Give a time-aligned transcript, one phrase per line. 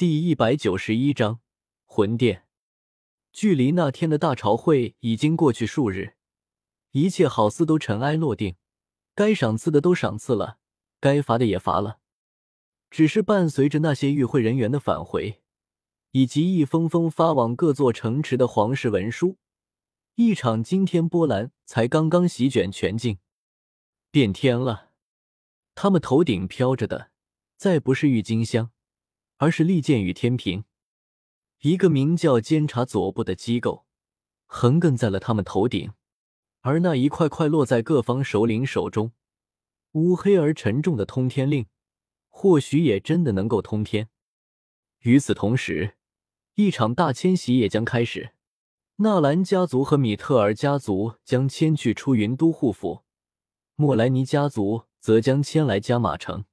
[0.00, 1.40] 第一百九十一章
[1.84, 2.46] 魂殿。
[3.34, 6.14] 距离那天的大朝会已经过去数日，
[6.92, 8.56] 一切好似都尘埃落定，
[9.14, 10.56] 该赏赐的都赏赐了，
[11.00, 11.98] 该罚的也罚了。
[12.90, 15.42] 只是伴随着那些与会人员的返回，
[16.12, 19.36] 以及一封封发往各座城池的皇室文书，
[20.14, 23.18] 一场惊天波澜才刚刚席卷全境。
[24.10, 24.92] 变天了，
[25.74, 27.10] 他们头顶飘着的，
[27.58, 28.70] 再不是郁金香。
[29.40, 30.64] 而是利剑与天平，
[31.60, 33.86] 一个名叫监察左部的机构，
[34.44, 35.92] 横亘在了他们头顶，
[36.60, 39.12] 而那一块块落在各方首领手中，
[39.92, 41.64] 乌黑而沉重的通天令，
[42.28, 44.10] 或许也真的能够通天。
[44.98, 45.96] 与此同时，
[46.56, 48.34] 一场大迁徙也将开始，
[48.96, 53.04] 纳兰家族和米特尔家族将迁去出云都护府，
[53.76, 56.44] 莫莱尼家族则将迁来加马城。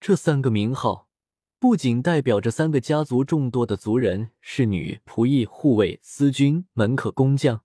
[0.00, 1.09] 这三个名号。
[1.60, 7.60] 不仅代表着三个家族众多的族人、侍女、仆役、护卫、司军、门客、工匠，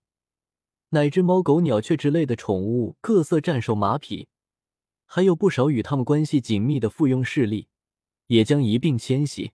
[0.89, 4.28] 乃至猫狗鸟雀之类的宠物、各色战兽、马匹，
[5.06, 7.69] 还有不少与他们关系紧密的附庸势力，
[8.28, 9.53] 也将一并迁徙。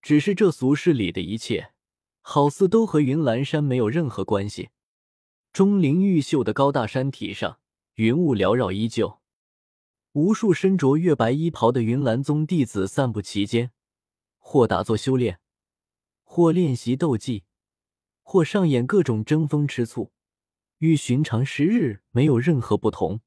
[0.00, 1.72] 只是这俗世里的一切，
[2.22, 4.70] 好似都和云岚山没有任何关系。
[5.52, 7.58] 钟灵毓秀的高大山体上，
[7.96, 9.18] 云雾缭绕，依旧。
[10.16, 13.70] 无数身着月白衣袍的云岚宗弟子散布其间，
[14.38, 15.40] 或打坐修炼，
[16.24, 17.44] 或练习斗技，
[18.22, 20.12] 或上演各种争风吃醋，
[20.78, 23.20] 与寻常时日没有任何不同。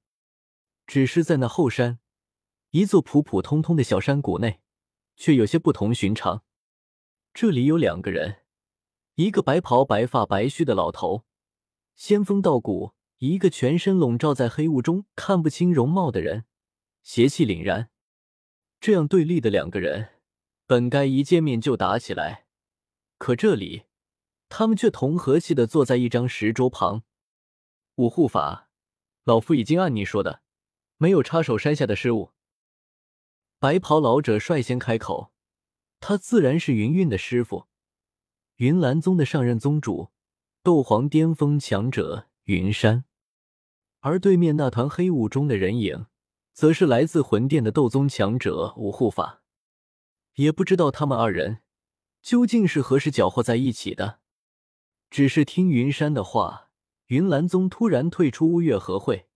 [0.87, 1.99] 只是在那后山，
[2.71, 4.59] 一座普普通通的小山谷内，
[5.15, 6.41] 却有些不同寻常。
[7.35, 8.37] 这里有两个人，
[9.13, 11.23] 一个白袍白发白须的老头，
[11.93, 16.45] 仙风道骨；一个全身笼罩在黑雾中看不清容貌的人。
[17.09, 17.89] 邪气凛然，
[18.79, 20.09] 这样对立的两个人，
[20.67, 22.45] 本该一见面就打起来，
[23.17, 23.85] 可这里，
[24.47, 27.02] 他们却同和气的坐在一张石桌旁。
[27.95, 28.70] 五护法，
[29.23, 30.43] 老夫已经按你说的，
[30.97, 32.30] 没有插手山下的事务。
[33.58, 35.31] 白袍老者率先开口，
[35.99, 37.65] 他自然是云韵的师傅，
[38.58, 40.11] 云岚宗的上任宗主，
[40.61, 43.05] 斗皇巅峰强者云山，
[44.02, 46.05] 而对面那团黑雾中的人影。
[46.59, 49.42] 则是来自魂殿的斗宗强者五护法，
[50.36, 51.61] 也不知道他们二人
[52.21, 54.20] 究竟是何时搅和在一起的。
[55.09, 56.70] 只是听云山的话，
[57.05, 59.30] 云岚宗突然退出乌月和会，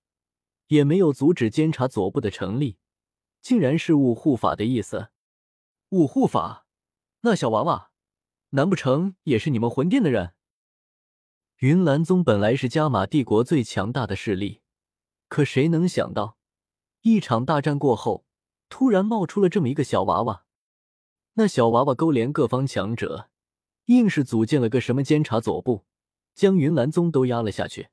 [0.68, 2.78] 也没有阻止监察左部的成立，
[3.42, 5.08] 竟然是五护法的意思。
[5.92, 6.68] 五护法，
[7.22, 7.92] 那小娃娃，
[8.50, 10.34] 难不成也是你们魂殿的人？
[11.60, 14.62] 云岚宗本来是加玛帝国最强大的势力，
[15.30, 16.38] 可谁能想到？
[17.04, 18.26] 一场大战过后，
[18.70, 20.46] 突然冒出了这么一个小娃娃。
[21.34, 23.30] 那小娃娃勾连各方强者，
[23.88, 25.84] 硬是组建了个什么监察左部，
[26.34, 27.90] 将云岚宗都压了下去。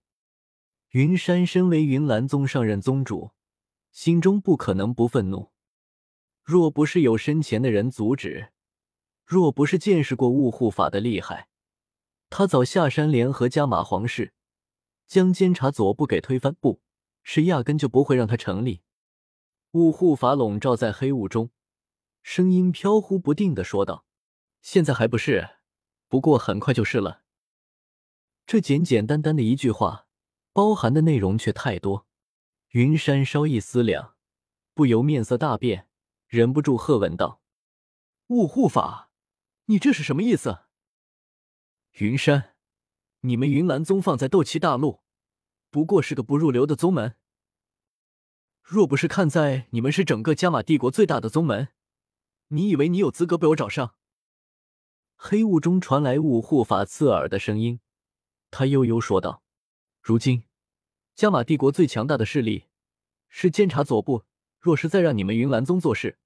[0.91, 3.33] 云山身为云岚宗上任宗主，
[3.91, 5.51] 心中不可能不愤怒。
[6.45, 8.53] 若不是有身前的人阻止，
[9.27, 11.49] 若不是见识过雾护法的厉害，
[12.29, 14.33] 他早下山联合加马皇室，
[15.09, 16.55] 将监察左部给推翻。
[16.61, 16.81] 不
[17.25, 18.83] 是压根就不会让他成立。
[19.73, 21.51] 雾护法笼罩在黑雾中，
[22.25, 24.05] 声音飘忽不定的说道
[24.61, 25.59] ：“现在还不是，
[26.09, 27.23] 不过很快就是了。”
[28.47, 30.09] 这简简单单的一句话，
[30.53, 32.09] 包含的内容却太多。
[32.71, 34.17] 云山稍一思量，
[34.75, 35.89] 不由面色大变，
[36.27, 37.41] 忍不住喝问道
[38.27, 39.13] ：“雾护法，
[39.67, 40.65] 你这是什么意思？”
[42.01, 42.57] 云山，
[43.21, 45.03] 你们云岚宗放在斗气大陆，
[45.71, 47.15] 不过是个不入流的宗门。
[48.73, 51.71] 若不是看在你们是整个加玛帝国最大的宗门，
[52.51, 53.97] 你以为你有资格被我找上？
[55.17, 57.81] 黑雾中传来雾护法刺耳的声音，
[58.49, 59.43] 他悠悠说道
[60.01, 60.45] ：“如今，
[61.17, 62.67] 加玛帝国最强大的势力
[63.29, 64.25] 是监察左部。
[64.61, 66.21] 若是再让你们云岚宗做事，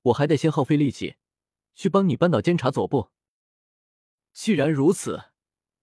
[0.00, 1.16] 我还得先耗费力气
[1.74, 3.10] 去帮你扳倒监察左部。
[4.32, 5.24] 既然如此，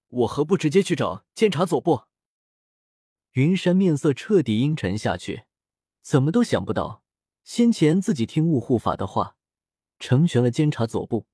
[0.07, 2.05] 我何不直接去找监察左部？”
[3.33, 5.43] 云山面色彻底阴沉下去。
[6.03, 7.01] 怎么都想不到，
[7.45, 9.37] 先前自己听雾护法的话，
[9.99, 11.27] 成全了监察左部，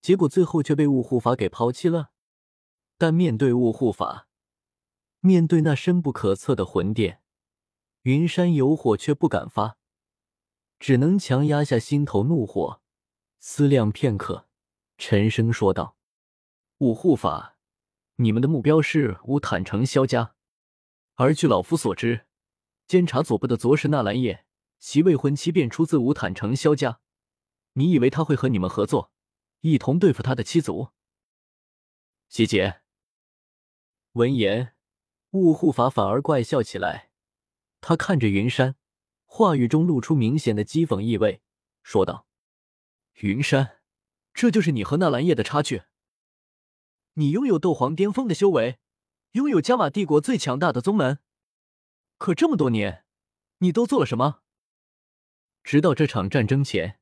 [0.00, 2.12] 结果最后却被雾护法给抛弃了。
[2.96, 4.26] 但面对雾护法，
[5.20, 7.20] 面对那深不可测的魂殿，
[8.02, 9.76] 云山有火却不敢发，
[10.78, 12.80] 只能强压下心头怒火，
[13.38, 14.48] 思量片刻，
[14.96, 15.98] 沉声说道
[16.80, 17.58] ：“雾护法，
[18.16, 20.34] 你们的目标是乌坦城萧家，
[21.16, 22.24] 而据老夫所知。”
[22.86, 24.44] 监察左部的左使纳兰叶，
[24.78, 27.00] 其未婚妻便出自五坦城萧家，
[27.72, 29.10] 你以为他会和你们合作，
[29.60, 30.90] 一同对付他的妻族？
[32.28, 32.80] 谢杰
[34.12, 34.74] 闻言，
[35.30, 37.10] 雾护法反而怪笑起来。
[37.80, 38.76] 他看着云山，
[39.24, 41.42] 话语中露出明显的讥讽意味，
[41.82, 42.26] 说道
[43.20, 43.78] ：“云山，
[44.32, 45.82] 这就是你和纳兰叶的差距。
[47.14, 48.78] 你拥有斗皇巅峰的修为，
[49.32, 51.18] 拥有加玛帝国最强大的宗门，
[52.18, 53.04] 可这么多年，
[53.58, 54.42] 你都做了什么？”
[55.62, 57.00] 直到这场战争前，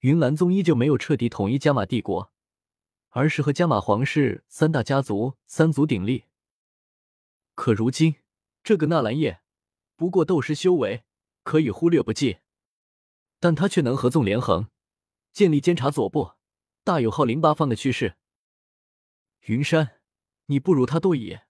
[0.00, 2.32] 云岚宗依旧没有彻底统一加玛帝国，
[3.10, 6.24] 而是和加玛皇室三大家族三足鼎立。
[7.54, 8.16] 可如今，
[8.62, 9.42] 这个纳兰叶
[9.96, 11.04] 不过斗师修为，
[11.42, 12.38] 可以忽略不计，
[13.40, 14.70] 但他却能合纵连横，
[15.32, 16.32] 建立监察左部，
[16.84, 18.16] 大有号令八方的趋势。
[19.42, 20.00] 云山，
[20.46, 21.40] 你不如他多矣。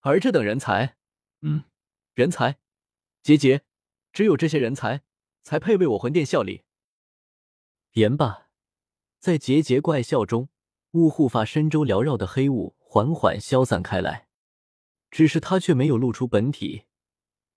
[0.00, 0.96] 而这等人才，
[1.40, 1.64] 嗯，
[2.14, 2.58] 人才，
[3.22, 3.62] 结节，
[4.12, 5.02] 只有这些人才。
[5.44, 6.62] 才配为我魂殿效力。
[7.94, 8.48] 言罢，
[9.18, 10.50] 在节节怪笑中，
[10.92, 14.28] 雾护法身周缭绕的黑雾缓缓消散开来。
[15.10, 16.84] 只是他却没有露出本体，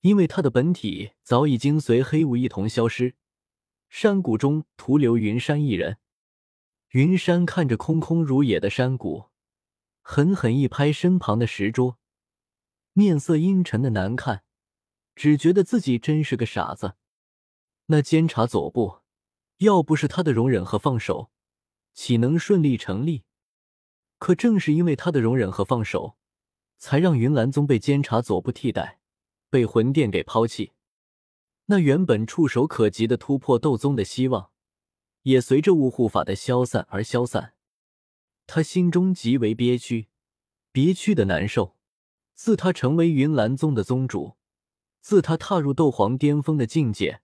[0.02, 3.14] 因为他的本体早已经随黑雾一同消失。
[3.88, 6.00] 山谷中徒留云山一人。
[6.90, 9.26] 云山看着空空如也的山谷，
[10.02, 12.00] 狠狠一拍身旁的石桌，
[12.94, 14.45] 面色阴沉的难看，
[15.16, 16.96] 只觉得自己真是个傻子。
[17.88, 19.00] 那监察左部，
[19.58, 21.32] 要不是他的容忍和放手，
[21.94, 23.24] 岂能顺利成立？
[24.18, 26.18] 可正是因为他的容忍和放手，
[26.78, 29.00] 才让云岚宗被监察左部替代，
[29.50, 30.74] 被魂殿给抛弃。
[31.68, 34.52] 那原本触手可及的突破斗宗的希望，
[35.24, 37.54] 也随着雾护法的消散而消散。
[38.48, 40.08] 他心中极为憋屈，
[40.72, 41.76] 憋屈的难受。
[42.34, 44.36] 自他成为云岚宗的宗主，
[45.06, 47.22] 自他踏入斗皇巅峰的境界。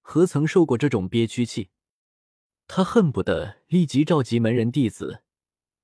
[0.00, 1.70] 何曾受过这种憋屈气？
[2.66, 5.22] 他恨不得立即召集门人弟子，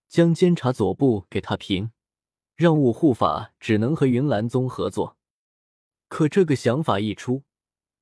[0.08, 1.93] 将监察左部给他平，
[2.56, 5.17] 让五护法只能和云岚宗合作。
[6.08, 7.44] 可这个想法一出，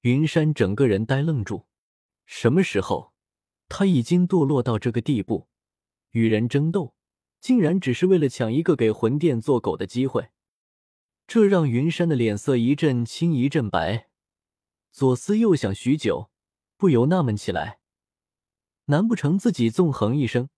[0.01, 1.67] 云山整个人呆愣住。
[2.25, 3.13] 什么时候，
[3.69, 5.49] 他已经堕落到这个地步？
[6.13, 6.95] 与人争斗，
[7.39, 10.31] 竟然只是为了抢一个给魂殿做狗的机会？
[11.27, 14.09] 这让云山的脸色一阵青一阵白。
[14.93, 16.31] 左思右想许久，
[16.77, 17.81] 不由纳闷起来：
[18.87, 20.49] 难不成自己纵横一生，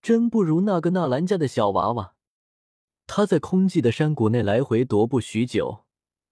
[0.00, 2.14] 真不如那个纳兰家的小娃娃？
[3.06, 5.84] 他在空寂的山谷内来回踱步许久，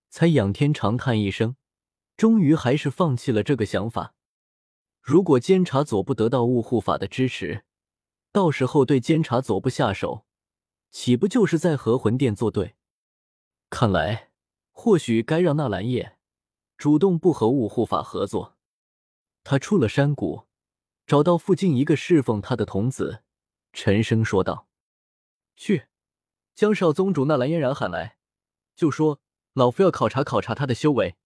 [0.08, 1.56] 才仰天长叹一声，
[2.16, 4.14] 终于还是放弃了这个想法。
[5.02, 7.64] 如果监察左部得到雾护法的支持，
[8.32, 10.24] 到时候对监察左部下手，
[10.90, 12.76] 岂不就是在和魂殿作对？
[13.70, 14.30] 看来，
[14.72, 16.16] 或许该让纳兰叶。
[16.78, 18.56] 主动不和雾护法合作，
[19.42, 20.44] 他出了山谷，
[21.06, 23.24] 找到附近一个侍奉他的童子，
[23.72, 24.68] 沉声说道
[25.56, 25.88] ：“去，
[26.54, 28.18] 将少宗主纳兰嫣然喊来，
[28.76, 29.20] 就说
[29.54, 31.16] 老夫要考察考察他的修为。”